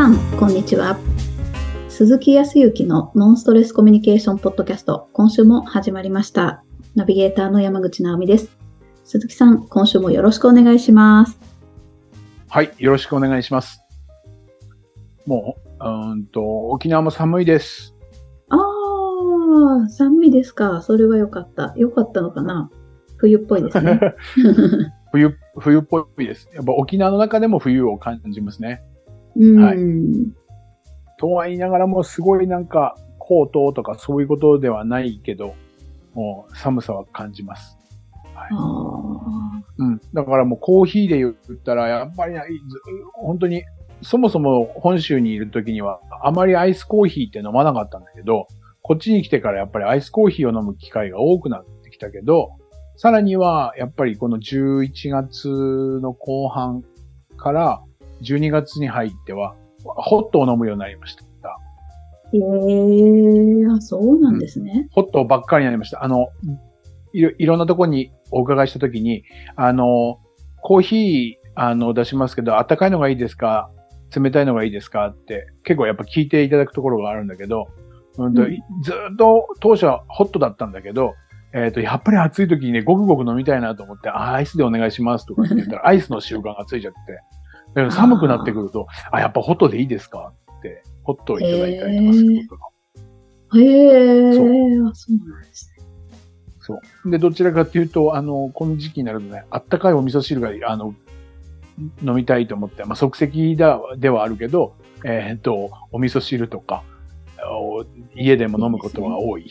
[0.00, 0.98] さん、こんにちは。
[1.90, 6.64] 鈴木康之のノンストレスコミュニケーションポッドキャスト、今週も始まりました。
[6.94, 8.48] ナビゲーターの山口直美です。
[9.04, 11.38] 鈴木さん、今週もよろしくお願いします。
[12.48, 13.82] はい、よろしくお願いします。
[15.26, 17.94] もう、うーんと、沖縄も寒いです。
[18.48, 20.80] あー、寒いですか。
[20.80, 21.74] それはよかった。
[21.76, 22.70] よかったのかな
[23.18, 24.00] 冬っぽいですね。
[25.12, 26.48] 冬、冬っぽいです。
[26.54, 28.82] やっぱ沖縄の中でも冬を感じますね。
[29.36, 30.40] はい
[31.20, 35.54] とは言いながらも、すごいなんか、コートとかそういうことではないけど、
[36.14, 37.76] もう寒さは感じます。
[38.34, 38.48] あ
[39.76, 40.00] うん。
[40.14, 42.34] だからもうコーヒーで言ったら、やっぱり
[43.12, 43.64] 本当に、
[44.00, 48.48] そもそも本州にいる時には、あまりアイスコーヒーって飲まなかったんだけど、
[48.80, 52.52] こっちに来てからやっぱりアイスコーヒーを飲む機会が多くなってきたけど、
[52.96, 55.48] さらには、やっぱりこの11月
[56.02, 56.82] の後半
[57.36, 57.82] から
[58.22, 59.54] 12月に入っては、
[59.84, 61.24] ホットを飲むようになりました。
[62.32, 64.88] ーえー、あ、そうなんですね。
[64.92, 66.04] ホットばっかりになりました。
[66.04, 66.28] あの、
[67.12, 69.24] いろいろんなところにお伺いしたときに、
[69.56, 70.20] あの、
[70.62, 73.70] コーヒー、あの、出しますけど、温かいのがいいですか？
[74.14, 75.08] 冷たいのがいいですか？
[75.08, 77.66] って、結構やっぱ聞いていただくところがあるんだけど、
[78.18, 78.50] うんとうん
[78.82, 81.14] ずーっと当初はホットだったんだけど、
[81.52, 86.98] えっ、と、やっぱり暑い時にね、ごくごく飲みたいなと思って、あアイスでお願いしますとかって言ったら、アイスの習慣がついちゃって、
[87.90, 90.32] 寒くなってくると、あやっぱホットでいいですか？
[90.58, 93.60] って、ホットをいただいたりとかすることが。
[93.60, 94.88] へー、そう。
[94.88, 95.84] あ、そうなんですね。
[96.60, 97.10] そう。
[97.10, 100.94] で、どちらかというと、あの、この時期になるとね、あったかいお味噌汁が、あの、
[102.04, 104.74] 飲みたいと思って、まあ、即席だ、ではあるけど、
[105.04, 106.84] えーっと、お味噌汁とか、
[107.50, 109.50] お家でも飲むことが多い。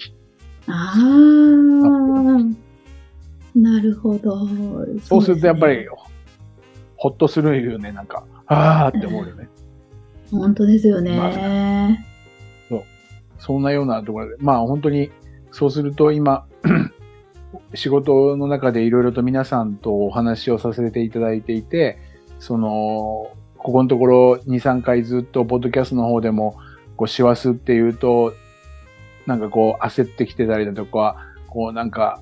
[0.67, 2.56] あー、
[3.56, 4.48] なるほど。
[5.02, 5.88] そうするとやっぱり
[7.00, 9.48] ほっとするよね、なんか、あーって思うよね。
[10.30, 11.17] 本当ですよね。
[11.17, 11.32] ま
[13.39, 15.10] そんなようなところで、まあ本当に、
[15.52, 16.45] そうすると今、
[17.73, 21.98] 仕事の中でいろいろと皆さんとお話をさせていただいていて、
[22.37, 26.58] その、ここのところ2、3回ずっとポッドキャストの方でも、
[26.98, 28.33] こう、師走っていうと、
[29.26, 31.16] なんかこう、焦ってきてたりだとか、
[31.48, 32.21] こうなんか、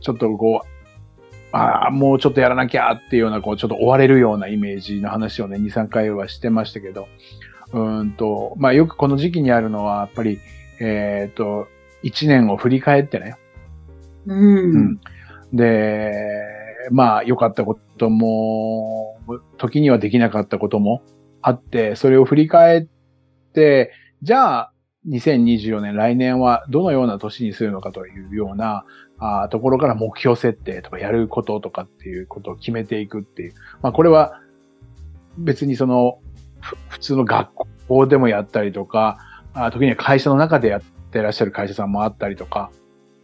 [0.00, 0.71] ちょっとこう、
[1.52, 7.08] ああ、もうちょっとやらなきゃっていうような、こう、ちょっと追われるようなイメージの話をね、2、3回はしてましたけど、
[7.72, 10.40] うーんと、まあよくこの時期にあるのは、やっぱり、
[10.80, 11.68] えっ、と、
[12.02, 13.36] 1年を振り返ってね、
[14.26, 14.56] うん。
[14.56, 15.00] うん。
[15.52, 16.12] で、
[16.90, 19.18] まあ良かったことも、
[19.58, 21.02] 時にはできなかったことも
[21.42, 22.86] あって、それを振り返っ
[23.54, 23.92] て、
[24.22, 24.72] じゃあ、
[25.08, 28.84] 2024年、来年はどのような年にするのかというような
[29.24, 33.54] あーところから目標設定とかやることとかっていうことを決めていくっていう。
[33.80, 34.40] まあこれは
[35.38, 36.18] 別にその
[36.60, 37.50] ふ普通の学
[37.88, 39.18] 校でもやったりとか、
[39.54, 40.82] あー時には会社の中でやっ
[41.12, 42.70] てらっしゃる会社さんもあったりとか、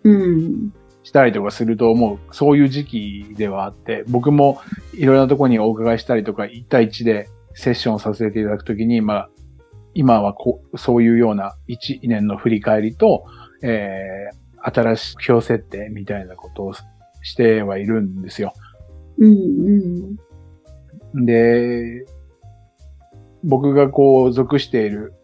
[0.04, 0.72] うん。
[1.02, 4.60] したりとかすると、もうそういう時期ではあって、僕も
[4.94, 9.30] いろいろなところにお伺いしたりとか、1対1でセッションをさせていただくときに、まあ、
[9.94, 13.24] 今はこう、そういうような1年の振り返りと、
[13.62, 16.74] えー、新しい目標設定みたいなことを
[17.22, 18.52] してはいるんですよ。
[19.18, 20.16] うん。
[21.14, 21.24] うん。
[21.26, 22.06] で、
[23.44, 25.14] 僕がこう属している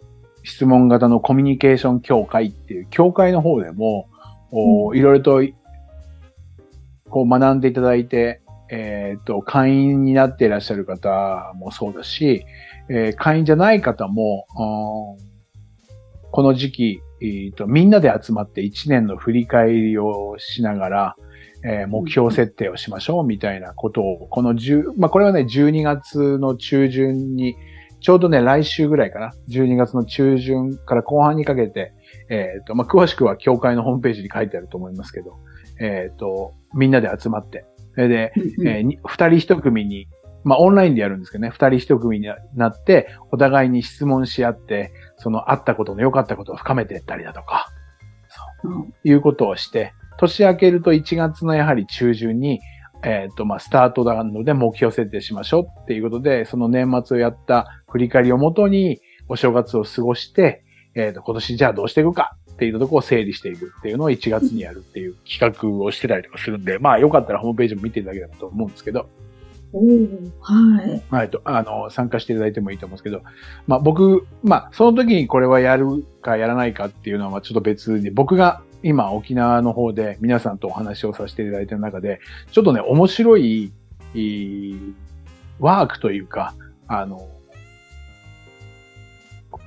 [0.43, 4.09] 質問型のコミュニケーション協会っていう協会の方でも、
[4.51, 5.43] おいろいろと
[7.11, 8.41] こう学んでいただいて、
[8.71, 12.45] えっ、と、会員になっていらっしゃる方もそうだし、
[12.89, 14.47] えー会員じゃない方も、
[15.19, 15.35] うん
[16.35, 21.17] この時期、えーと、みんなで集まって1年の振り返りをしながら、
[21.65, 27.57] えー目標設定をしましょうみたいなことを、この10、まあ、これはね、12月の中旬に、
[28.01, 31.95] ちょうどね、来週ぐらいかな、12月の中旬から後半にかけて、
[32.29, 35.39] えっ、と、まあ、詳しくは協会のホームページに書いてあると思いますけど、
[35.81, 37.65] えっ、と、みんなで集まって、
[37.95, 38.69] それで、うん。
[38.69, 40.07] えーに二人一組に、
[40.45, 47.69] まあ、オンラインでやるんですけどね、二人一組になって、お互いに質問し合って、そのあったことの良かったことを深めていったりだとか、
[48.65, 48.69] う。
[48.69, 52.61] んいうことをして、年明けると1月のやはり中旬に、
[53.03, 60.65] えっ、と、まあ、スタートなので目標設定しましょうっていうことで、その年末をやった振り返りをもとに、お正月を過ごして、
[60.95, 69.09] えっ、と、今年じゃあどうしていくかっていうところを整理していくっていうのを1月にやるっていう企画をしてたりとかするんで、まあ、よかったらホームページも見ていただければと思うんですけど、
[70.41, 71.03] はい。
[71.11, 73.23] はい、と、あの、参加していただいてもいいと思うんですけど、
[73.67, 82.21] まあ僕、まあその時にこれはやるかやらないかっていうのはちょっと別で、僕が今沖縄の方で皆さんとお話をさせていただいてる中で、
[82.53, 83.73] ちょっとね、面白い、
[85.59, 86.55] ワークというか、
[86.87, 87.29] あの、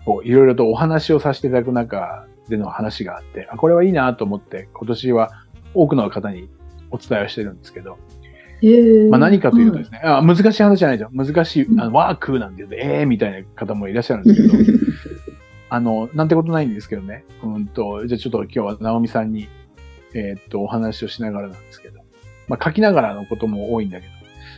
[0.05, 5.31] こう、いろいろとお話をさせていただく中での話があって、あ、これはいいなと思って、今年は
[5.73, 6.49] 多くの方に
[6.91, 7.97] お伝えをしてるんですけど、
[9.09, 9.99] まあ何かというとですね。
[9.99, 11.09] ね、あ難しい話じゃないですよ。
[11.13, 14.53] 難しい、うんあのワークなんて言うと、ええー、みたいな方もいらっしゃるんですけど、
[15.69, 17.25] あの、なんてことないんですけどね。
[17.43, 19.49] うんと、じゃあちょっと今日は直美さんに、
[20.13, 21.99] えーっと、お話をしながらなんですけど、
[22.47, 24.13] まあ書きながらのことも多いんだけど、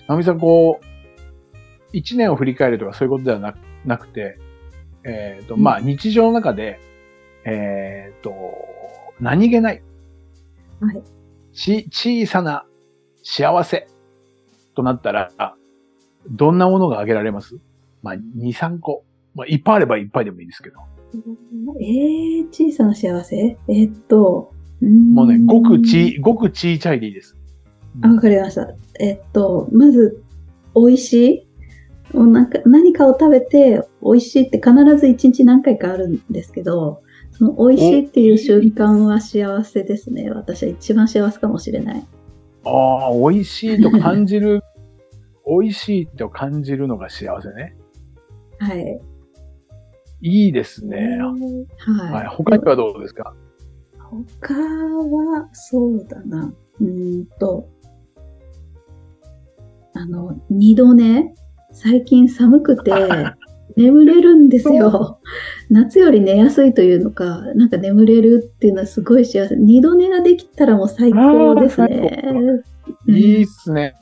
[0.08, 0.86] 直美さんこう、
[1.92, 3.56] 一年を振り返るとかそういうことではな
[3.86, 4.38] なくて、
[5.04, 6.80] えーっと、まあ日常の中で、
[7.46, 8.34] えーっと、
[9.20, 9.82] 何気ない、
[10.80, 11.02] はい。
[11.54, 12.66] ち、小さな
[13.32, 13.88] 幸せ
[14.76, 15.32] となったら、
[16.32, 17.60] どんなものが挙げられます？
[18.02, 19.04] まあ、2、3個。
[19.36, 20.80] まあ、いっぱいあればいっぱいでもいいですけど。
[21.80, 23.36] えー、小さな幸せ？
[23.38, 27.36] えーっと、もうね、ごくち、ごく小さいでいいです。
[28.02, 28.74] あ、わかりました。
[29.00, 30.24] えっと、まず、
[30.76, 31.48] 美味し
[32.12, 32.18] い？
[32.18, 40.32] もうなんか何かを食べて美味しいって必ず一日何回かあるんですけど、その美味しいっていう瞬間は幸せですね。
[40.32, 42.08] 私は一番幸せかもしれない。
[42.66, 44.62] ああ、美味しいと感じる、
[45.48, 47.76] 美味しいと感じるのが幸せね。
[48.60, 49.00] はい。
[50.22, 51.18] いいですね。
[51.78, 52.14] はい。
[52.14, 52.28] はい。
[52.28, 53.34] 他にはどうですか？
[54.38, 56.54] 他は、そうだな。
[56.82, 57.70] うーんと、
[59.94, 61.34] あの、二度寝？
[61.72, 62.92] 最近寒くて
[63.78, 65.20] 眠れるんですよ。
[65.70, 69.56] 夏より寝やすいというのか、なんか眠れるっていうのはすごい幸せ。
[69.56, 72.24] 二度寝ができたらもう最高ですね。
[72.26, 72.64] うん
[73.08, 73.96] いいっすね。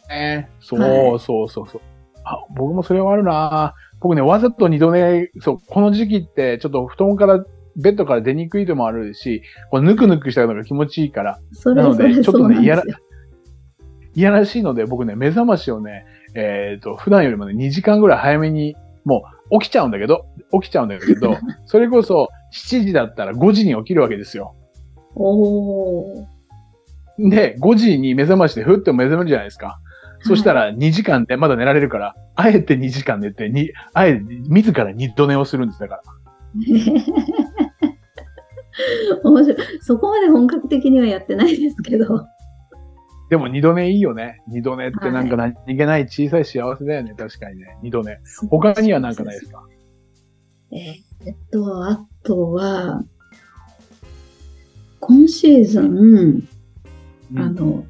[0.61, 1.81] そう、はいそうそうそう。
[2.23, 7.43] あ、僕もそれはあるな僕ね、わざと二度寝、そう、この時期ってちょっと布団から、
[7.75, 12.97] ベッドから出にくいともあるし、こうぬくぬくしたのが気持ちいいから、それなのでちょっとねそうなんですよ。
[14.15, 18.75] いやらしいので、僕ね、目覚ましをね、えっ、と、普段よりもね、2時間ぐらい早めに、
[19.05, 24.55] もう起きちゃうんだけど、起きちゃうんだけど、 それこそ7時だったら5時に起きるわけですよ。
[25.15, 26.25] おー。
[27.29, 29.79] で、5時に目覚ましでふっと目覚めるじゃないですか。
[30.21, 35.79] そしたら2時間でまだ寝られるから、あえて2時間寝て、に、あえて自ら二度寝をするんです。
[35.79, 36.01] だから。
[39.23, 39.57] 面白い。
[39.81, 42.25] そこまで本格的にはやってないですけど。
[43.29, 44.41] でも二度寝いいよね。
[44.47, 47.13] 二度寝ってなんか何気ない小さい幸せだよね。
[47.17, 47.77] 確かにね。
[47.81, 48.17] 二度寝。
[48.49, 49.63] 他には何かないですか？
[50.71, 53.03] えーっと、あとは、
[54.99, 56.47] 今シーズン、うん
[57.35, 57.85] あの、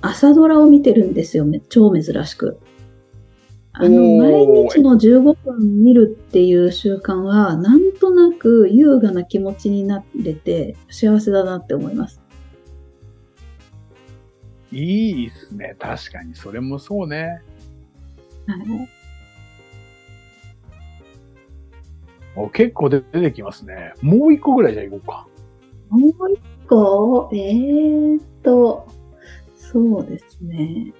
[0.00, 1.44] 朝ドラを見てるんですよ。
[1.44, 2.58] め超珍しく。
[3.72, 12.20] あの、お毎ー日の15分見るっていう習慣は、なんとなく優雅な気持ちになれて、幸せだなって思います。
[14.72, 15.74] いいっすね。
[15.78, 16.34] 確かに。
[16.34, 17.40] それもそうね。
[18.46, 18.99] はい。
[22.52, 23.92] 結構出てきますね。
[24.02, 25.26] もう一個ぐらいじゃあ行こうか。
[25.90, 28.86] もう一個、えーっと、
[29.56, 30.92] そうですね。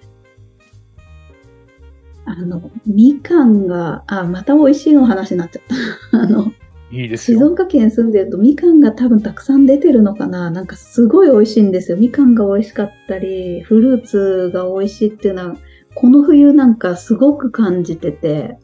[2.24, 5.62] あの、みかんが、あ、また美味しいの話になっちゃっ
[6.10, 6.18] た。
[6.18, 6.52] あの、
[6.92, 7.38] いいですよ。
[7.38, 11.96] 静岡県住んでるとみかんが多分たくさん出てるのかななんかすごい美味しいんですよ。
[11.96, 15.56] みかんが美味しかったり、フルーツが美味しいっていうのは、
[15.94, 18.58] この冬なんかすごく感じてて、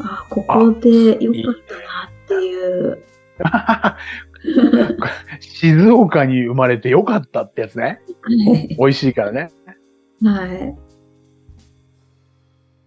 [0.00, 2.98] あ、ここでよかったなっていう。
[5.40, 8.00] 静岡に生まれてよかったってやつね。
[8.22, 9.50] はい美味しいからね。
[10.22, 10.74] はい。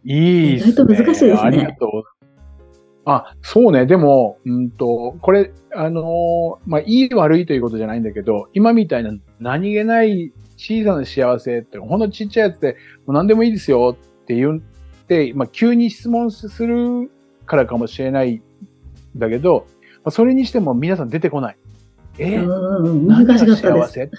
[0.05, 0.71] いいっすね。
[0.71, 2.03] 意外と難しいですねありがとう。
[3.05, 3.85] あ、そうね。
[3.85, 12.73] でも、うんと、これ、あのーまあ、いい悪いということじゃないんだけど、今みたいな何気ない小さな幸せって、ほんのちっちゃいやつで、
[13.05, 14.74] もう何でもいいですよって言って、
[15.35, 17.11] まあ、急に質問する
[17.45, 18.41] からかもしれないん
[19.15, 21.57] だけど、まあ、それにしても皆さん出てこない。
[22.17, 22.37] え？
[22.37, 23.87] うん、何が難しかった。
[23.87, 24.11] 幸 せ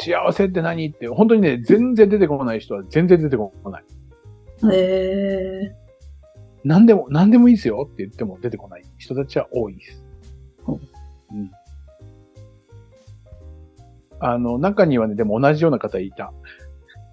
[0.00, 3.84] 幸せって何って、本当にね、全然出てこない人は全然出てこない。
[4.72, 5.72] へ
[6.64, 10.04] 何でも、何でもいいですよって言っても出てこない人たちは多いです。
[10.62, 10.78] ほ
[11.32, 11.50] うん。
[14.20, 16.32] あの、中にはね、でも同じような方いた。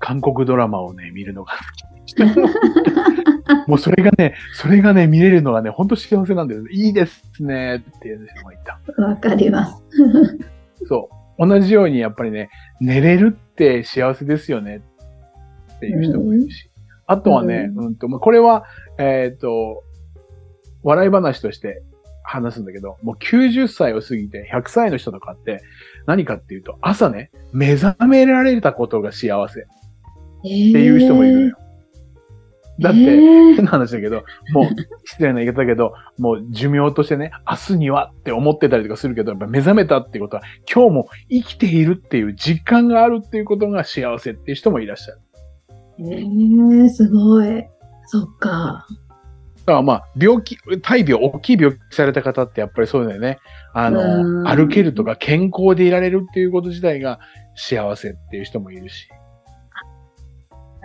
[0.05, 1.57] 韓国ドラマをね、見るのが好
[2.05, 3.67] き。
[3.67, 6.63] もうそれがね、それがね、見れるのがね、本当幸せなんです。
[6.69, 8.79] いいですねっていう人もいた。
[8.99, 9.83] ーわかります。
[10.85, 11.09] そ
[11.39, 11.47] う。
[11.47, 14.83] 同じようにやっぱりね、寝れるって幸せですよね
[15.77, 16.69] っていう人もいるし。
[17.07, 18.63] あとはね、ううんと、まあこれは、
[18.99, 19.83] えっ、と、
[20.83, 21.81] 笑い話として
[22.21, 25.63] 話すんだけど、もう90歳を過ぎて100歳の人とかって
[26.05, 29.65] 何かっていうと、朝ね、目覚められたことが幸せ
[30.45, 31.57] っていう人もいるのよ。
[32.79, 34.23] だって、えー変な話だけど、
[34.53, 34.65] もう、
[35.05, 45.19] 失礼な言い方だけど、もう寿命としてね、明日にはって思ってたりとかするけど、やっぱ目覚めたってことは、今日も生きているっていう実感があるっていうことが幸せっていう人もいらっしゃる。
[45.99, 47.65] えー、すごい。
[48.07, 48.85] そっか。
[49.65, 53.39] だからまあ、病気、大病、大きい病気された方ってやっぱりそうだよね。
[53.73, 57.19] あうの、ん歩けるとか健康でいられるっていうこと自体が
[57.55, 59.07] 幸せっていう人もいるし。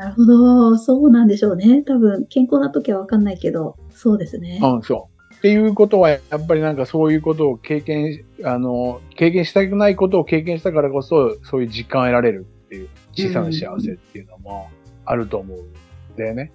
[0.01, 0.79] なるほど。
[0.79, 1.83] そうなんでしょうね。
[1.83, 4.59] 多分、健康な時はわかんないけど、そうですね。
[4.63, 5.35] うん、そう。
[5.35, 14.71] っていうことは、やっぱりなんかそういうことを経験、あの、経験したくないことを経験したからこそ、そういう実感を得られるっていう、小さな幸せっていうのも
[15.05, 16.51] あると思うんだよね。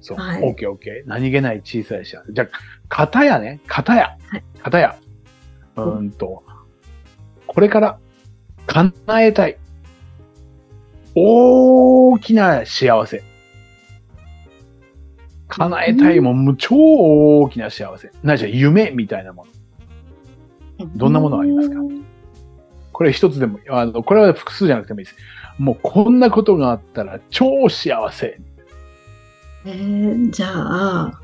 [0.00, 0.16] そう。
[0.16, 1.06] はいオッケーオッケー。
[1.06, 2.32] 何気ない小さい幸せ。
[2.32, 2.48] じゃあ、
[2.88, 4.16] 片やね、片や。
[4.26, 4.96] はい片や。
[5.76, 6.42] うーんと、
[7.46, 7.98] これから
[8.66, 9.58] 叶えたい。
[11.14, 13.22] 大きな幸せ。
[15.48, 18.12] 叶えたいもん、もう超大きな幸せ。
[18.22, 19.46] ないしは夢みたいなも
[20.78, 20.86] の。
[20.96, 21.76] どんなものありますか？
[22.92, 25.16] これ一つでも、あの、これは複数じゃなくてもいいです。
[25.58, 28.40] もうこんなことがあったら超幸せ。
[29.66, 31.20] えー、じゃあ、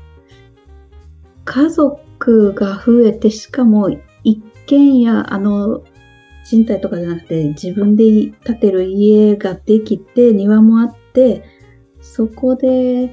[1.45, 3.89] 家族が増えて、しかも
[4.23, 5.83] 一軒家、あの、
[6.47, 11.43] 賃貸とかじゃなくて、自分で建てる家ができて、庭もあって、
[11.99, 13.09] そこで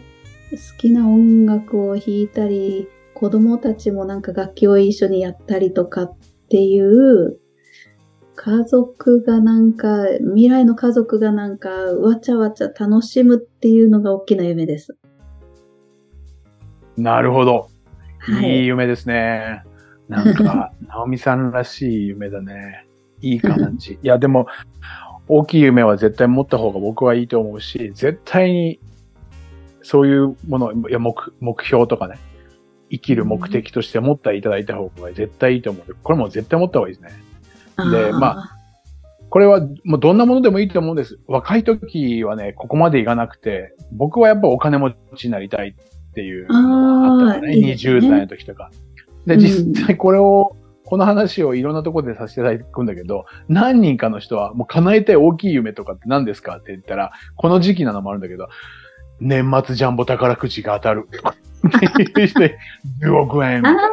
[0.53, 6.17] 好きな音楽を弾いたり、子供たちもなんか楽器を一緒にやったりとかっ
[6.49, 7.41] ていう、
[8.37, 14.97] 家族がなんか、未来の家族がなんか、わちゃわちゃ楽しむっていうのが大きな夢です。
[16.97, 17.69] なるほど。
[18.19, 19.64] はいいい夢ですね。
[20.09, 22.84] なんか、 直美さんらしい夢だね。
[23.33, 23.99] いい感じ。
[24.02, 24.47] いや、でも、
[25.26, 28.81] 大きい夢は絶対持った方が僕はいいと思うし、絶対に、
[29.83, 32.16] そういうもの、いや目、目標とかね、
[32.90, 35.97] 生きる目的として持っていただいた方が絶対いいと思う。
[36.02, 37.11] これも絶対持った方がいいですね。
[37.90, 38.50] でま
[39.31, 41.19] これはもうどんなものでもいいと思うんです。
[41.26, 47.57] 若い時はね、ここまでいかなくて、僕はやっぱお金持ちになりたいっていうのがあったのね。
[47.61, 48.71] ね20代の時とか。
[49.26, 58.49] で、うん実際これを、この話をいろんなところでさせていただくんだけど、何人かの人はもう叶えたい大きい夢とかって何ですかって言ったら、この時期なのもあるんだけど、
[59.21, 61.09] 年末ジャンボ宝くじが当たる。
[61.67, 62.59] っていう人で、
[63.03, 63.91] 10億円みたいな。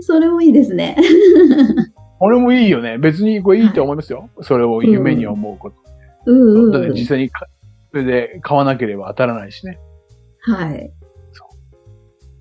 [0.00, 0.96] それもいいですね。
[2.18, 2.98] これもいいよね。
[2.98, 4.30] 別にこれいいと思いますよ。
[4.40, 5.76] それを夢に思うこと。
[6.26, 6.72] うんうん。
[6.72, 7.46] だって実際にか、
[7.90, 9.78] それで買わなければ当たらないしね。
[10.40, 10.92] はい。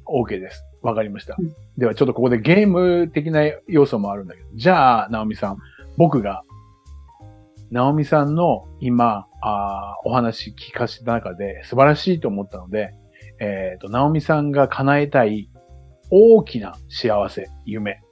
[0.05, 0.66] OK です。
[0.81, 1.55] わかりましたうん。
[1.77, 4.47] ではちょっとここでゲーム的な要素もあるんだけど。
[4.55, 5.57] じゃあ、ナオミさん、
[5.97, 6.43] 僕が、
[7.71, 12.91] ナオミさんの今、あーお話聞かせた中で素晴らしいと思ったので、
[13.39, 15.49] えっ、と、ナオミさんが叶えたい
[16.09, 17.99] 大きな幸せ、夢。
[18.01, 18.07] うん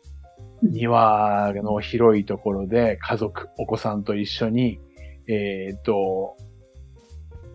[0.61, 4.79] 庭の広いところで家族、お子さんと一緒に、
[5.27, 6.35] えっ、と、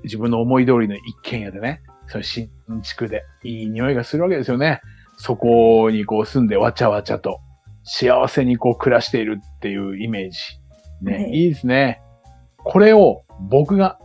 [0.04, 2.50] 自分の思い通りの一軒家でね、その新
[2.82, 4.80] 築でいい匂いがするわけですよね。
[5.22, 7.40] そこにこう住んでわちゃわちゃと
[7.84, 10.38] 幸せにこう暮らしているっていうイメージ。
[11.02, 12.00] ね、はいいいですね。
[12.56, 13.98] これを僕が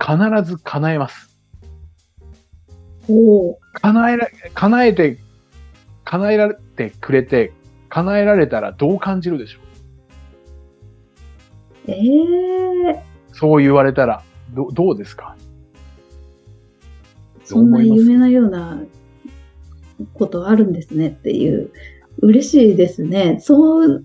[0.00, 1.36] 必ず叶えます。
[3.10, 5.18] おー叶えら、叶えて、
[6.04, 7.52] 叶えられてくれて、
[7.90, 9.58] 叶えられたらどう感じるでしょ
[11.88, 11.90] う？
[11.90, 11.94] え
[12.94, 14.22] えそう言われたら、
[14.54, 15.36] どどうですか
[17.44, 18.78] そんな夢のような
[20.14, 21.70] ことあるんですねっていう、
[22.20, 23.38] 嬉しいですね。
[23.40, 24.04] そう、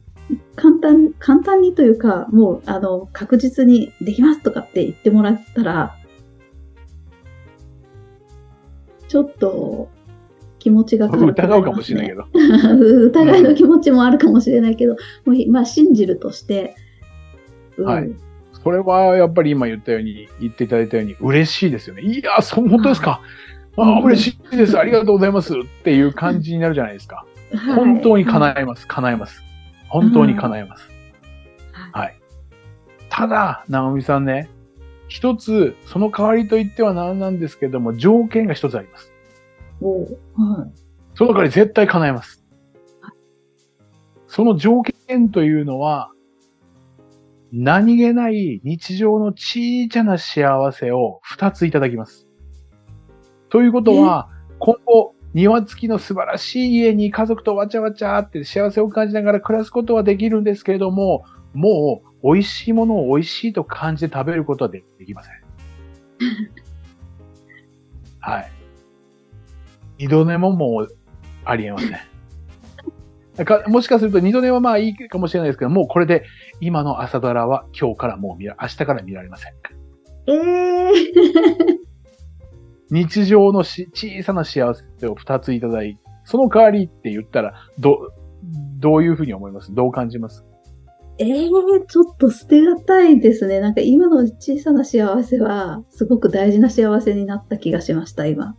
[0.55, 5.95] 簡単、簡単にというか、もう、あの、確実にできますとかって言ってもらったら、
[9.07, 9.89] ちょっと
[10.59, 12.25] 気持ちが軽くなり疑うかもしれないけど。
[12.33, 16.75] 疑いの気持ちもあるかもしれないけど、もうまあ信じるとして、
[17.77, 18.09] うんはい
[18.63, 22.01] それはやっぱり今言ったように、言っていただいたように嬉しいですよね。
[22.01, 23.21] いや、そう、本当ですか。
[23.77, 24.77] あ嬉しいです。
[24.77, 25.53] ありがとうございます。
[25.53, 27.17] っていう感じになるじゃないですか。
[27.17, 28.87] はい本当に叶えます。
[28.87, 29.41] 叶えます。
[29.87, 30.89] 本当に叶えます。
[30.89, 30.95] はい
[31.95, 32.19] はい。
[33.09, 34.49] ただ、直美さんね、
[35.07, 39.13] 一つ、その代わりと言っては何なんですけども、条件が一つあります。
[39.79, 40.79] おうはい
[41.17, 42.43] その代わり絶対叶えます。
[44.27, 46.11] その条件というのは、
[47.53, 52.24] 何気ない日常の小さな幸せを二ついただきます。
[53.49, 65.33] ということは、今後、庭付きの素晴らしい家に家族とわちゃわちゃって幸せを感じながら暮らすことはできるんですけれども、もう美味しいものを美味しいと感じて食べることはできません。
[68.19, 68.51] はい。
[69.97, 70.87] 二度寝ももう
[71.43, 71.87] ありえませ
[73.43, 73.45] ん。
[73.45, 76.23] かもしかすると二度寝はまあいいかもしれないですけど、もうこれで
[76.61, 79.53] 今の朝ドラは今日からもう見ら、明日から見られません。
[80.27, 80.35] ええ
[82.95, 88.11] 日常のし小さな幸せを二ついただいその代わりって言ったら、ど、
[88.79, 89.73] どういうふうに思います？
[89.73, 90.43] どう感じます？
[91.17, 91.49] ええ
[91.87, 93.59] ちょっと捨てがたいですね。
[93.59, 98.55] なんか今の小さな幸せは、すごく大事な幸せになった気がしました、今。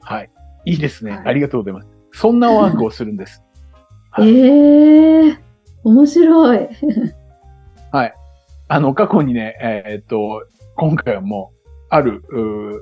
[0.00, 0.30] はい。
[0.64, 1.12] いいですね。
[1.12, 1.88] はいありがとうございます。
[2.12, 3.42] そんなワークをするんです。
[4.10, 5.38] は いええ
[5.82, 6.68] 面白い。
[7.90, 8.14] はい。
[8.68, 12.22] あの、過去にね、えーっと、今回はもう、ある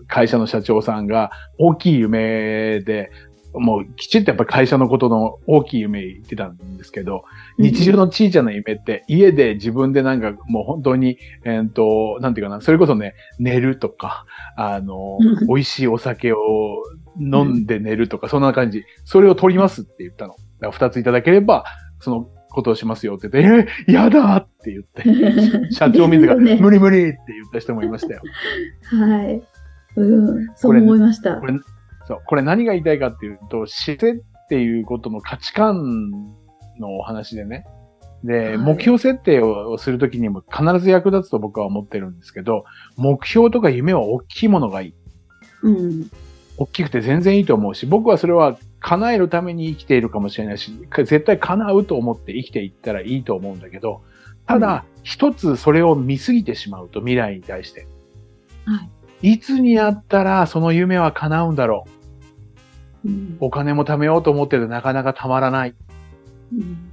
[0.09, 3.11] 会社の社長さんが大きい夢で、
[3.55, 7.25] もうきちっとやっぱり会社のことの大きい夢言ってたんですけど、
[7.59, 14.25] 日常の小さな夢って家で自分でなんかもう本当に、えーっと、なんていうかな、それこそね、寝るとか、
[14.57, 16.39] あのうん、美味しいお酒を
[17.21, 18.85] 飲んで寝るとか、そんな感じ。
[19.05, 20.33] それを取りますって言ったの。
[20.33, 21.65] だから二ついただければ、
[22.01, 25.05] そのことをしますよって言って、えー、やだって言って。
[25.73, 28.23] 社長自ら、無理無理って言った人もいましたよ。
[28.85, 29.43] はい。
[29.97, 31.47] うん、そう思いましたこ。
[31.47, 31.55] れ、
[32.07, 34.17] そう、これ何が言いたいかっていうと、姿勢っ
[34.49, 36.11] ていうことの価値観
[36.79, 37.65] のお話でね。
[38.25, 42.65] で、はい目標設定をするときにも必ず役立つと僕は思ってるんですけど、
[42.97, 44.95] 目標とか夢は大きいものがいい。
[45.63, 46.11] うん。
[46.57, 54.03] 大きくて全然いいと思うし、僕はそれは叶えるために生きているかもしれないし、絶対叶うと思って生きていったらいいと思うんだけど、
[54.47, 57.87] ただ、一つそれを見すぎてしまうと未来に対して。
[58.65, 58.83] は
[59.23, 59.33] い。
[59.35, 61.87] いつになったらその夢は叶うんだろ
[63.05, 63.09] う。
[63.09, 65.75] うんお金も貯めようと思ってるとなかなか貯まらない。
[66.53, 66.89] うん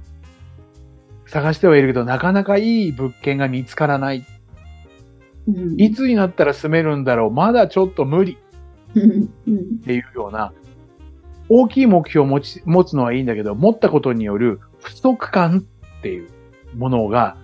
[1.26, 4.24] 探してはいるけど、なかなかいい物件が見つからない。
[5.46, 7.30] うんいつになったら住めるんだろう。
[7.30, 8.38] まだちょっと無理
[8.90, 10.52] っていうような、
[11.48, 15.66] 大きい目標を持ち、持つのはいいんだけど、持ったことによる不足感
[15.98, 16.28] っていう
[16.76, 17.36] ものが、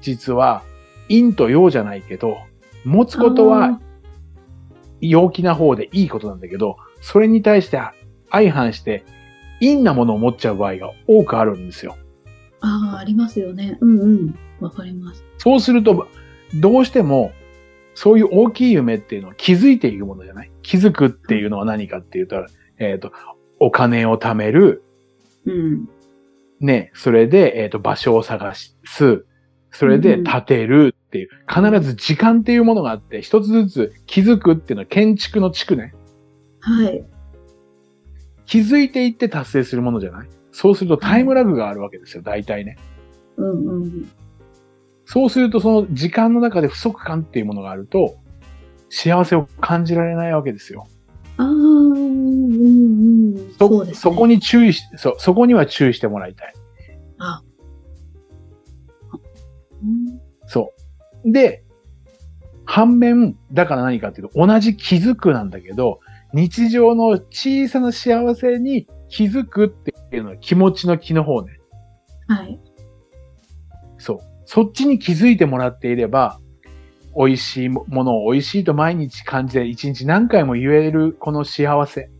[0.00, 0.62] 実は
[1.08, 2.38] 陰と陽じゃないけど、
[2.84, 3.80] 持つことは
[5.00, 7.80] 陽気な方でいいことなんだけど、それに対して
[8.30, 9.04] 相反して
[9.60, 11.96] 陰なものを持っちゃう場合が多くあるんですよ。
[12.60, 13.78] ああ、ありますよね。
[13.80, 14.34] うんうん。
[14.60, 15.24] わかります。
[15.38, 16.06] そうすると、
[16.54, 17.32] どうしても、
[17.94, 20.50] そういう大きい夢っていうのは気づいていくものじゃない？
[20.62, 22.46] 気づくっていうのは何かっていうと、
[22.78, 23.12] えっ、と、
[23.58, 24.82] お金を貯める、
[25.44, 25.88] うん。
[26.60, 29.26] ね、それで、えっ、と、場所を探す、
[29.72, 35.94] それで建てるっていう、必ず時間っていうものがあって、一つずつ気づくっていうのは建築の地区ね。
[36.60, 37.04] はい。
[38.46, 40.28] 気づいていって達成するものじゃない？
[40.52, 42.76] そうするとタイムラグがあるわけですよ、大体ね。
[43.36, 44.10] うんうん。
[45.12, 48.20] そうするとその時間の中で不足感っていうものがあると、
[48.90, 50.86] 幸せを感じられないわけですよ。
[51.36, 53.52] ああ、うんうん。
[53.58, 54.00] そ、そうです、ね。
[54.00, 56.54] そこに注意し、そ、そこには注意してもらいたい。
[57.18, 57.42] あ。
[59.82, 60.72] うんそ
[61.24, 61.32] う。
[61.32, 61.64] で、
[62.64, 65.98] 反面、だから何かっていうと、同じ気づくなんだけど、
[66.34, 71.58] 日常の小さな幸せに気づくっていうのは気持ちの気の方ね。
[72.28, 72.60] はい。
[73.98, 74.29] そう。
[74.52, 76.40] そっちに気づいてもらっていれば、
[77.16, 82.10] 美味しいものを美味しいと毎日感じて、一日何回も言えるこの幸せ。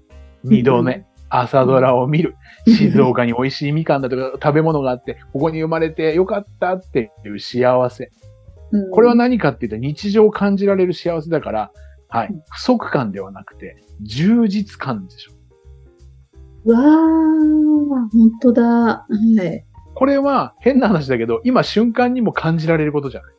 [0.44, 2.36] 二度目、朝ドラを見る。
[2.68, 8.12] 静岡に美味しいみかんだとか食べ物があって、ここに生まれてよかったっていう幸せ。
[8.70, 11.72] うんこれは何かって言ったら日常を感じられる幸せだから、
[12.08, 12.42] はいうん。
[12.48, 15.32] 不足感ではなくて、充実感でしょ。
[16.66, 18.62] うわー、本当だ。
[18.62, 19.66] はい。
[20.00, 23.34] これは変な話だけど、今瞬間にも感じられることじゃない。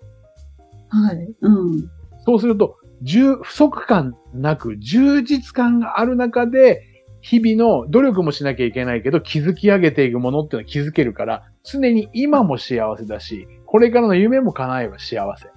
[0.89, 1.35] はい。
[1.41, 1.89] うん。
[2.23, 6.83] そうすると、充不足感なく充実感がある中で、
[7.21, 15.47] 日々の努力もしなきゃいけないけど、築き上げていくものっていうのは気づけるから、常に今も幸せだし、これからの夢も叶えば幸せ。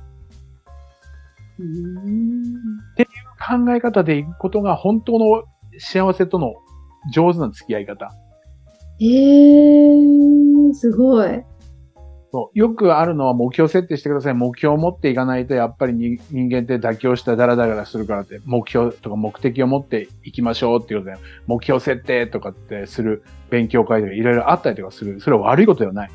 [1.59, 2.55] うーん
[2.97, 5.45] 考え方でいくことが本当の
[5.79, 6.55] 幸せとの
[7.13, 8.11] 上手な付き合い方。
[9.01, 11.45] えー、すごい。
[12.35, 14.35] そうよくあるのは目標設定してください。
[14.35, 25.21] 目標を持っていかないと、やっぱり人人間って妥協したダラダラするからって、目標とか目的を持っていきましょうっていうことで、目標設定とかってする勉強会とかいろいろあったりとかする。
[25.21, 26.11] それは悪いことではない。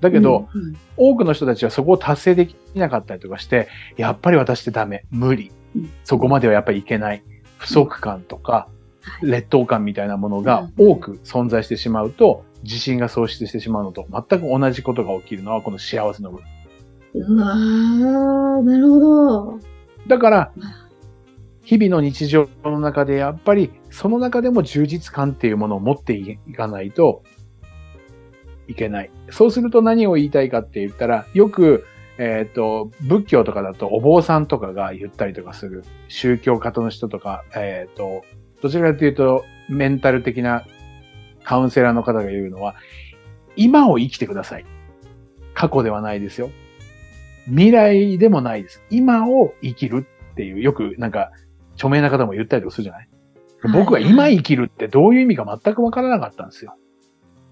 [0.00, 3.66] だけど、うんうん多くの人たちはそこを達成できなかったりとかして、
[3.96, 5.04] やっぱり私ってダメ。
[5.10, 5.90] 無理うん。
[6.04, 7.24] そこまではやっぱりいけない。
[7.58, 8.74] 不足感とか、はい
[9.22, 16.46] 劣等感みたいなものが多く存在してしまうと、自信が喪失してしまうのと全く同じことが起きるのはこの幸せの部分。
[17.14, 19.60] うわー、なるほど。
[20.06, 20.52] だから、
[21.62, 27.22] 日々の日常の中でやっぱりその中でも充実感っていうものを持っていかないと
[28.68, 29.10] いけない。
[29.30, 31.86] そうすると何を言いたいかって言ったら、よく、
[32.18, 38.24] えっ、と、仏教とかだとお坊さんとかが言ったりとかする宗教家の人とか、えっ、と、
[38.64, 40.64] どちらかというとメンタル的な
[41.42, 42.76] カウンセラーの方が言うのは、
[43.56, 44.64] 今を生きてください。
[45.52, 46.50] 過去ではないですよ。
[47.44, 48.82] 未来でもないです。
[48.88, 51.30] 今を生きるっていう、よくなんか、
[51.74, 53.08] 著名な方も言ったりとかするじゃない、
[53.74, 56.74] 僕は今生きるってどういう意味か全くわからなかったんですよ。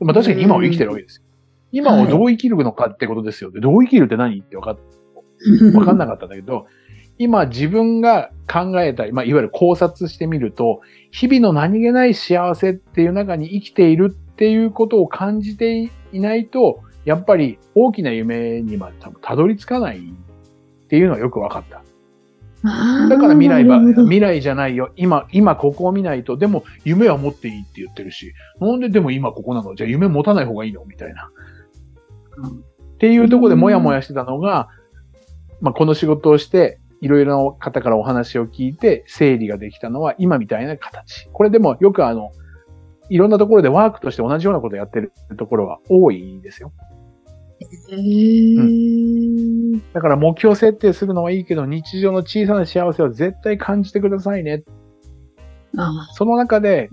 [0.00, 1.24] まあ確かに今を生きてるわけですよ。
[1.72, 3.50] 今をどう生きるのかってことですよ。
[3.50, 4.40] でどう生きるって何？
[4.40, 4.78] ってわか
[5.74, 6.68] わかんなかったんだけど、
[7.22, 10.80] 今自分が考えたり、まあ、いわゆる考察してみると、
[11.10, 20.02] 日々の何気ない幸せっていう中に生きているっていうことを感じていないと、やっぱり大きな夢にまで多分たどり着かないっ
[20.88, 21.82] ていうのはよく分かった。
[23.08, 24.92] だから未来は、未来じゃないよ。
[24.96, 29.74] 今、今ここを見ないと、でも夢は持っていいって言ってるし、なんででも今ここなの？
[29.74, 30.84] じゃあ夢持たない方がいいの？
[30.84, 31.30] みたいな。
[32.36, 32.62] うん、っ
[32.98, 34.68] ていうところでもやもやしてたのが、
[35.60, 41.28] まあ、この仕事をして、いろいろな方からお話を聞いて整理ができたのは今みたいな形。
[41.32, 42.30] これでもよくあの、
[43.10, 46.72] いろんなところでワークとして同じようなことをやってるところは多いですよ。
[47.90, 48.62] へーう
[49.76, 54.62] ん、だから目標設定するのはいいけど、日常の小さな幸せを絶対感じてくださいね。
[55.76, 56.88] あその中で、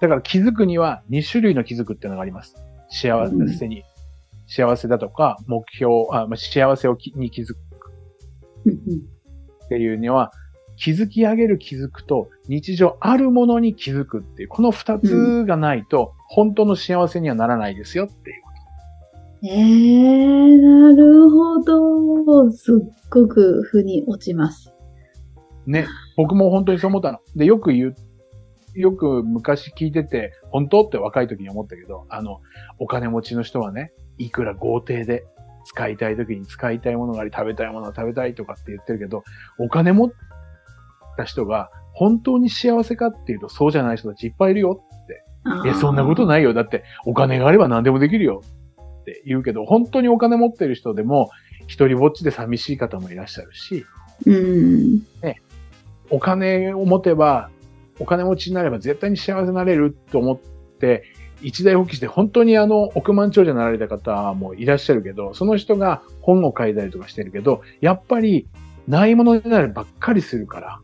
[0.00, 2.54] だから気づくには2種類の気づくっていうのがあります。
[2.88, 3.80] 幸せに。
[3.80, 3.84] うん、
[4.46, 7.56] 幸せだとか、目標、あ幸せをに気づく。
[9.70, 10.32] っていうには、
[10.76, 18.42] 気づき上げる気づくと、日常あるものに気づくっていう、この二つがないと、本当の幸せにはならないですよっていう
[19.42, 22.50] ええー、なるほど。
[22.50, 24.74] すっごく腑に落ちます。
[25.66, 25.86] ね。
[26.16, 27.20] 僕も本当にそう思ったの。
[27.36, 27.94] で、よく言う、
[28.74, 32.40] よく昔聞いてて、本当って若い時に思ったけど、あの、
[32.78, 35.24] お金持ちの人はね、いくら豪邸で
[35.72, 39.22] 使いたい時に使いたいものがあり、食べたいものを食べたいとかって言ってるけど、
[39.58, 40.10] お金持っ
[41.16, 45.24] た人が本当に幸せかっていうとそうじゃない人たちいっぱいいるよって。
[45.68, 46.54] え、そんなことないよ。
[46.54, 48.42] だってお金があれば何でもできるよ
[49.00, 51.30] って言うけど、本当にお金持ってる人でも、
[51.68, 53.86] 一人ぼっちで寂しい方もいらっしゃるし、
[54.26, 54.98] うん。
[55.22, 55.40] ね、
[56.10, 57.48] お金を持てば、
[58.00, 60.38] お金持ちになれば絶対に幸せになれると思っ
[60.78, 61.04] て、
[61.42, 68.48] 一大放棄して本当にあの億万長者になられた方もいらっしゃるけど、その人が本を書いたりとかしてるけど、やっぱり
[68.86, 70.80] ないものになるばっかりするから、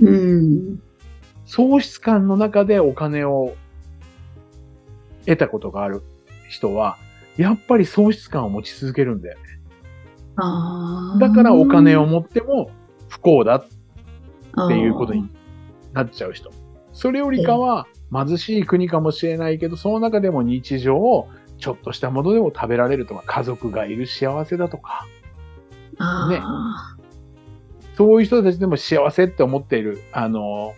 [0.00, 0.80] うん、
[1.44, 3.54] 喪失感の中でお金を
[5.24, 6.02] 得たことがある
[6.48, 6.96] 人は、
[7.36, 9.44] やっぱり喪失感を持ち続けるんだよね。
[11.20, 12.70] だからお金を持っても
[13.08, 15.30] 不幸だっていうことに
[15.92, 16.50] なっちゃう人。
[16.92, 25.06] それよりかは貧しい国かもしれないけど、その中でも日常をちょっとしたものでも食べられるとか、家族がいる幸せだとか、
[26.28, 26.40] ね。
[27.96, 30.74] そういう人たちでも幸せって思っている、あの、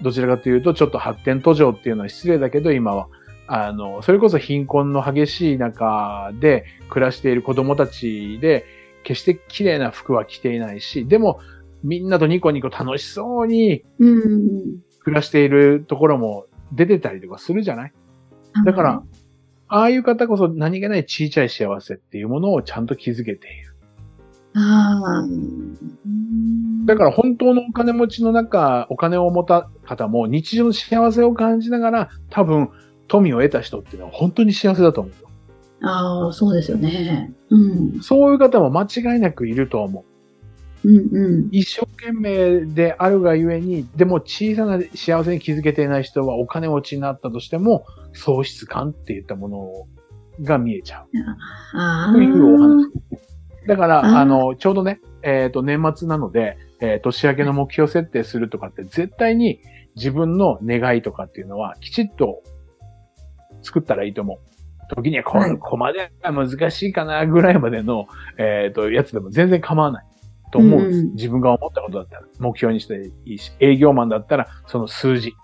[0.00, 3.08] どちらかというと、ちょっと発展途上っていうのは失礼だけど、今は。
[3.52, 8.64] あの、それこそ貧困の激しい中で暮らしている子供たちで、
[9.02, 11.40] 決して綺麗な服は着ていないし、でも
[11.82, 17.92] みんなとニコニコ楽しそうに暮らしているところも出てたりとかするじゃない？
[18.64, 19.02] だから、
[19.68, 23.74] ああいう方こそ何気ない小さい幸せっていうものをちゃんと気づけている。
[26.86, 32.70] だから本当のお金持ちの中、お金を持った方も日常の幸せを感じながら多分
[33.06, 35.28] 富を得た人っていうのは本当に幸せだと思うよ。
[35.82, 37.32] ああ、そうですよね。
[37.50, 37.58] う
[37.98, 38.02] ん。
[38.02, 40.04] そういう方も間違いなくいると思
[40.84, 40.88] う。
[40.88, 41.48] うんうん。
[41.50, 49.86] 一生懸命であるがゆえに、でも小さな幸せに気づけていない人はお金持ちになったとしても、喪失感っていったもの
[50.42, 52.12] が見えちゃう。
[52.14, 52.90] というお話。
[53.66, 59.60] だから、あの、ちょうどね、えっ、ー、と、年末なので、えー、年明けの目標設定するとかって絶対に
[59.96, 62.42] 自分の願いとかっていうのはきちっと
[63.62, 64.38] 作ったらいいと思う。
[64.94, 70.04] 時にはこ、はい、こまでは難しいかなぐらいまでの、えっ、ー、と、やつでも全然構わない
[70.50, 71.14] と思うんです、うん。
[71.14, 75.34] 自分が思ったことだったら、目標にしていいし、営業マンだったら、その数字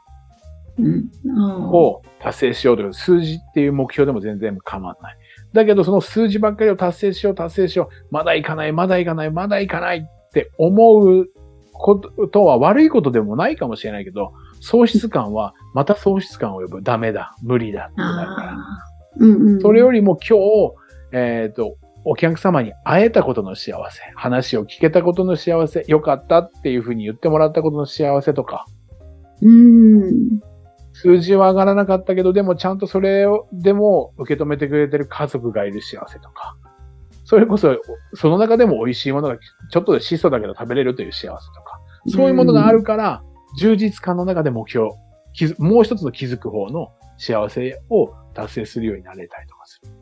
[1.73, 5.17] を達成しようという、数字っていう目標でも全然構わない。
[5.53, 11.27] だけど、その数字ばっかりを達成しよう、達成しよう、まだいかない、まだいかない、まだいかないって思う
[11.73, 16.83] ことは悪いことでもないかもしれないけど、喪失感はまた喪失感を呼ぶ。
[16.83, 17.35] ダメだ。
[17.43, 17.91] 無理だ。
[17.93, 18.57] ってなるから。
[19.19, 20.75] うんうん、それよりも今日、
[21.13, 21.77] えっ、ー、と、
[22.09, 28.65] お客様に会えたことの幸せ、話を聞けたことの幸せ、良かったっていうふうに言ってもらったことの幸せとか、
[29.43, 30.41] うん。
[30.93, 36.57] 数字は上がらなかったけど、でもちゃんとそれを、でも受け止めてくれてる家族がいる幸せとか、
[37.25, 37.77] それこそ、
[38.15, 39.37] その中でも美味しいものが、
[39.73, 43.25] ちょっとで質素だけど食べれるという幸せとか、そういうものがあるから、
[43.59, 44.91] 充実感の中で目標、
[45.59, 49.96] もう一つの気づく方の幸せを達成するようになれたりとかする。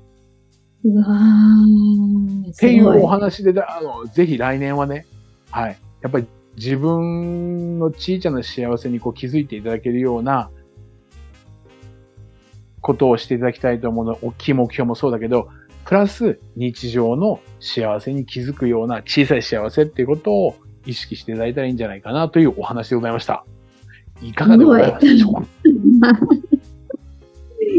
[0.85, 5.07] うわーっていうお話で、あの、ぜひ来年はね、
[5.51, 5.79] はい。
[6.03, 10.51] やっぱり自分の小さな幸せにこう気づいていただけるような
[12.83, 15.49] ことをしていただきたいと思うの、大きい目標もそうだけど、
[15.87, 23.45] プラス日常の幸せに気づくような小さい幸せっていうことを意識していただいたらいいんじゃないかなというお話でございました。
[24.23, 25.47] いかがでございますでしょうか？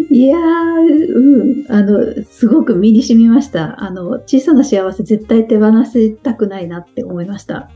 [0.09, 1.65] いやー、うん。
[1.69, 3.83] あの、すごく身に染みました。
[3.83, 7.69] あの、小さな幸せ絶対手放したくないなって思いました。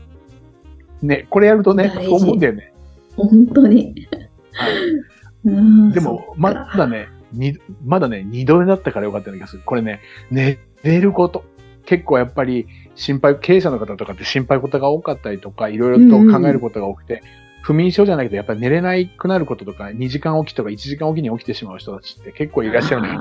[1.02, 2.72] ね、これやるとね、そう思うんだよね。
[3.16, 4.06] 本当に。
[4.52, 5.10] はい
[5.44, 9.62] うんでも、まだね、に、まだね、二度目だったからよかったような気がする。
[9.64, 11.44] これね、寝れること。
[11.86, 17.22] 結構やっぱり心配、経営者の方とかって心配事が多かったりとか、いろいろと考えることが多くて、
[17.62, 23.20] 不眠症じゃないけど、やっぱり寝れないくなることとか、2時間起きとか1時間起きに起きてしまう人たちって結構いらっしゃるのよ。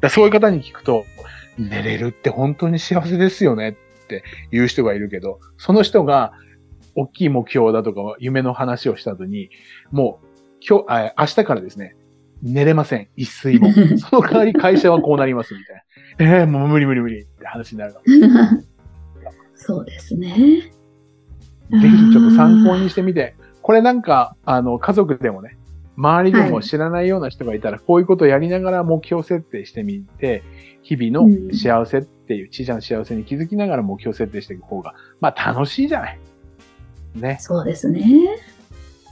[0.00, 1.04] だそういう方に聞くと、
[1.58, 3.70] 寝れるって本当に幸せですよね
[4.04, 6.32] って言う人がいるけど、その人が
[6.94, 9.50] 大きい目標だとか夢の話をした後に、
[9.90, 10.26] もう
[10.66, 11.96] 今日、あ明日からですね、
[12.42, 13.08] 寝れません。
[13.16, 13.72] 一睡も。
[13.98, 16.36] その代わり会社はこうなりますみたいな。
[16.38, 18.00] ええもう無理無理無理って話になるの。
[18.00, 18.62] ー
[19.54, 20.28] そうですね。
[21.70, 25.56] ぜひちょっと参考にしてみて、これなんか、あの、家族でもね、
[25.96, 30.42] 周りでも知らないような人がいたら、こういうことをやりながら目標設定してみて、
[30.82, 36.18] 日々の幸せっていう小さな幸せに気づきながら目標設定していく方が、まあ楽しいじゃない。
[37.16, 37.36] ね。
[37.40, 38.02] そうですね。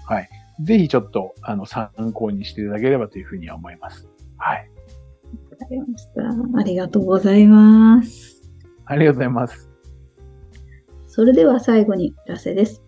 [0.06, 0.28] はい。
[0.62, 4.08] ぜひちょっと、あの、参考にしていただければというふうには思います。
[4.38, 4.70] はい。
[5.50, 6.58] わかりました。
[6.58, 8.42] ありがとうございます。
[8.86, 9.68] ありがとうございます。
[11.06, 12.87] それでは最後にお知らせです。